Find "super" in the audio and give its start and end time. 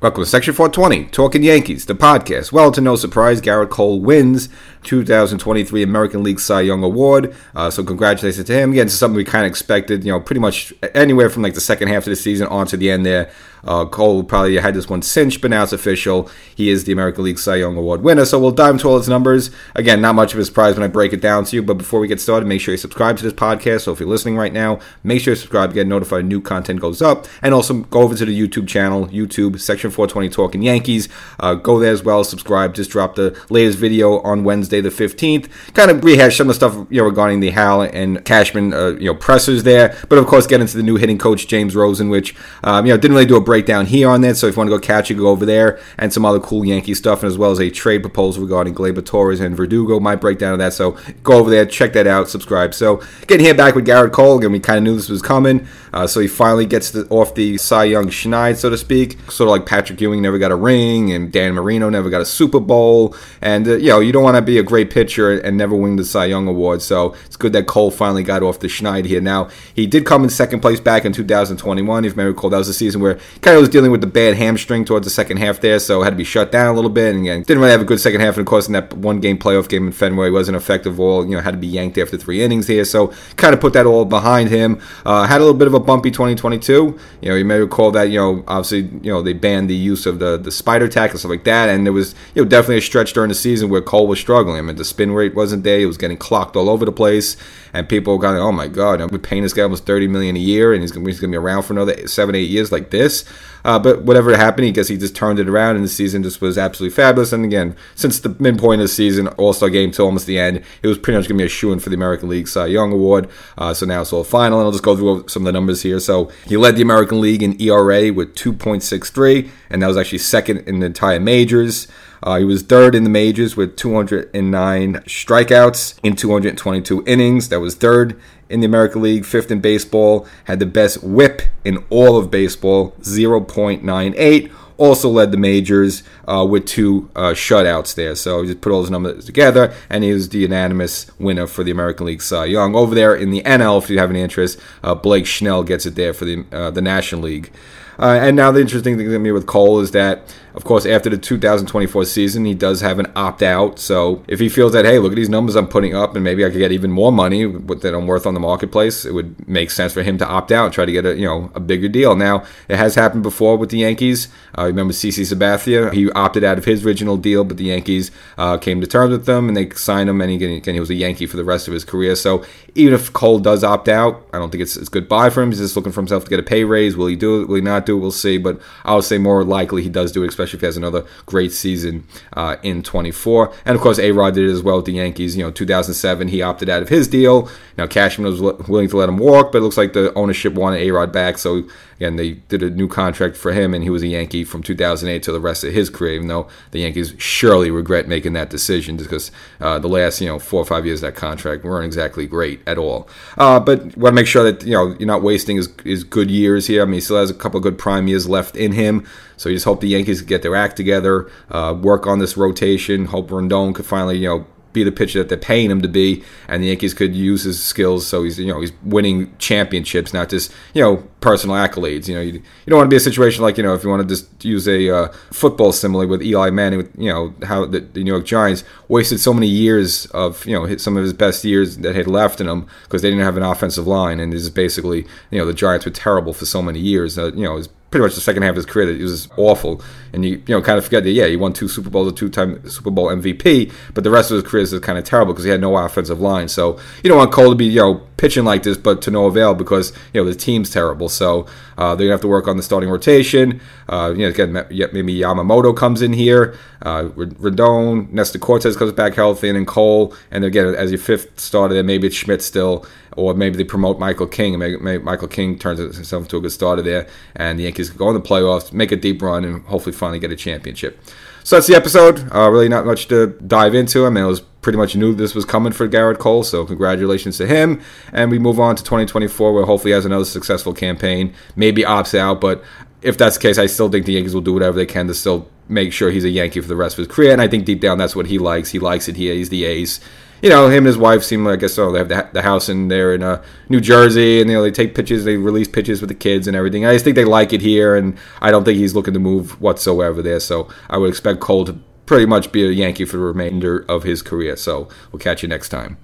62.26-62.60, 241.68-241.90, 242.68-242.90